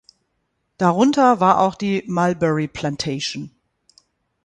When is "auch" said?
1.59-1.75